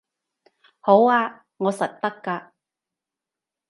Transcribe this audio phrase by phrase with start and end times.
[0.79, 2.53] 好吖，我實得㗎